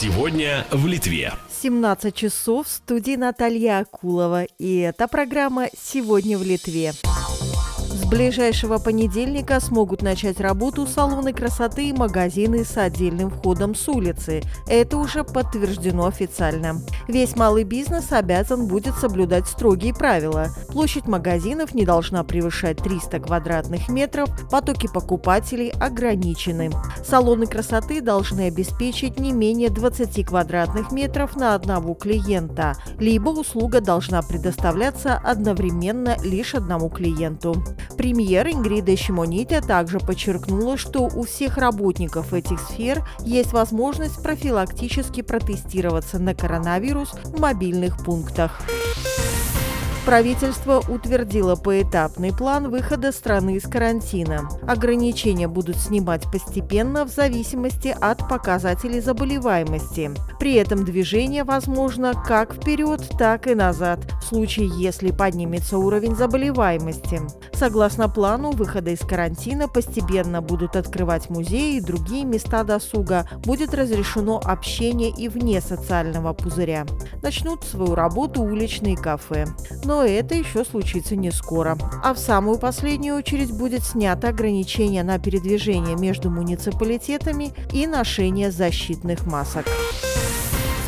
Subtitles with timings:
[0.00, 1.32] Сегодня в Литве.
[1.60, 4.44] 17 часов в студии Наталья Акулова.
[4.44, 6.92] И это программа «Сегодня в Литве».
[8.08, 14.40] Ближайшего понедельника смогут начать работу салоны красоты и магазины с отдельным входом с улицы.
[14.66, 16.80] Это уже подтверждено официально.
[17.06, 20.48] Весь малый бизнес обязан будет соблюдать строгие правила.
[20.68, 26.70] Площадь магазинов не должна превышать 300 квадратных метров, потоки покупателей ограничены.
[27.04, 34.22] Салоны красоты должны обеспечить не менее 20 квадратных метров на одного клиента, либо услуга должна
[34.22, 37.62] предоставляться одновременно лишь одному клиенту.
[37.98, 46.20] Премьер Ингрида Шимоните также подчеркнула, что у всех работников этих сфер есть возможность профилактически протестироваться
[46.20, 48.62] на коронавирус в мобильных пунктах.
[50.08, 54.48] Правительство утвердило поэтапный план выхода страны из карантина.
[54.66, 60.12] Ограничения будут снимать постепенно в зависимости от показателей заболеваемости.
[60.38, 67.20] При этом движение возможно как вперед, так и назад, в случае, если поднимется уровень заболеваемости.
[67.58, 74.40] Согласно плану выхода из карантина, постепенно будут открывать музеи и другие места досуга, будет разрешено
[74.44, 76.86] общение и вне социального пузыря.
[77.20, 79.46] Начнут свою работу уличные кафе.
[79.82, 81.76] Но это еще случится не скоро.
[82.04, 89.26] А в самую последнюю очередь будет снято ограничение на передвижение между муниципалитетами и ношение защитных
[89.26, 89.66] масок.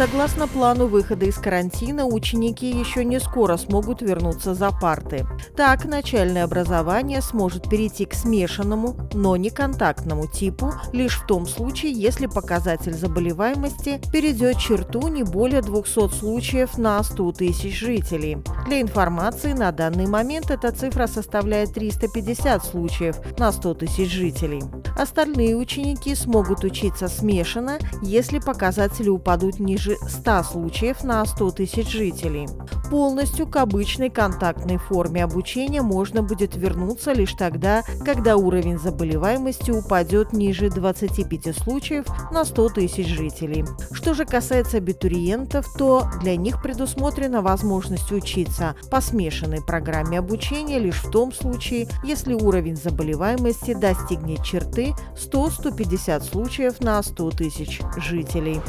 [0.00, 5.26] Согласно плану выхода из карантина, ученики еще не скоро смогут вернуться за парты.
[5.54, 11.92] Так, начальное образование сможет перейти к смешанному, но не контактному типу лишь в том случае,
[11.92, 18.38] если показатель заболеваемости перейдет черту не более 200 случаев на 100 тысяч жителей.
[18.68, 24.62] Для информации, на данный момент эта цифра составляет 350 случаев на 100 тысяч жителей.
[24.96, 32.48] Остальные ученики смогут учиться смешанно, если показатели упадут ниже 100 случаев на 100 тысяч жителей.
[32.90, 40.32] Полностью к обычной контактной форме обучения можно будет вернуться лишь тогда, когда уровень заболеваемости упадет
[40.32, 43.64] ниже 25 случаев на 100 тысяч жителей.
[43.92, 51.02] Что же касается абитуриентов, то для них предусмотрена возможность учиться по смешанной программе обучения лишь
[51.02, 58.60] в том случае, если уровень заболеваемости достигнет черты 100-150 случаев на 100 тысяч жителей.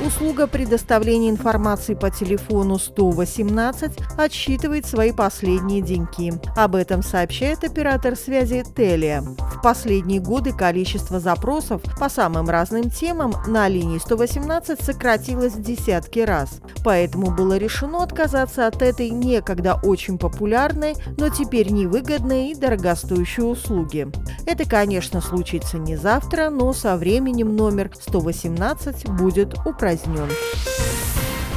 [0.00, 6.32] Услуга предоставления информации по телефону 118 отсчитывает свои последние деньги.
[6.56, 9.22] Об этом сообщает оператор связи Телия.
[9.22, 16.20] В последние годы количество запросов по самым разным темам на линии 118 сократилось в десятки
[16.20, 16.60] раз.
[16.84, 24.06] Поэтому было решено отказаться от этой некогда очень популярной, но теперь невыгодной и дорогостоящей услуги.
[24.48, 30.30] Это, конечно, случится не завтра, но со временем номер 118 будет упразднен.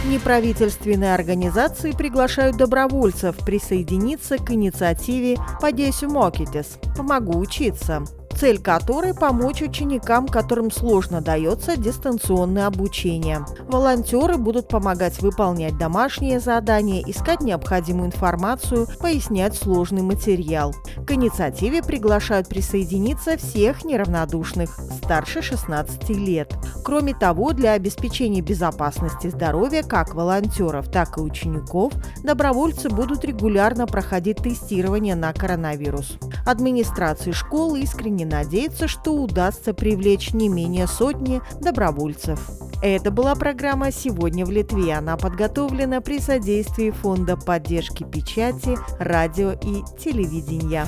[0.10, 10.28] Неправительственные организации приглашают добровольцев присоединиться к инициативе «Подесю Мокитес»– «Помогу учиться» цель которой– помочь ученикам,
[10.28, 13.46] которым сложно дается дистанционное обучение.
[13.68, 20.74] Волонтеры будут помогать выполнять домашние задания, искать необходимую информацию, пояснять сложный материал.
[21.06, 26.54] К инициативе приглашают присоединиться всех неравнодушных старше 16 лет.
[26.84, 31.94] Кроме того, для обеспечения безопасности здоровья как волонтеров, так и учеников,
[32.24, 36.18] добровольцы будут регулярно проходить тестирование на коронавирус.
[36.46, 42.40] Администрации школы искренне надеется, что удастся привлечь не менее сотни добровольцев.
[42.82, 44.94] Это была программа «Сегодня в Литве».
[44.94, 50.88] Она подготовлена при содействии Фонда поддержки печати, радио и телевидения.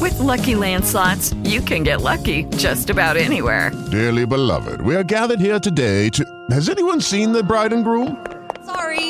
[0.00, 3.72] With Lucky Land slots, you can get lucky just about anywhere.
[3.90, 6.24] Dearly beloved, we are gathered here today to.
[6.50, 8.16] Has anyone seen the bride and groom?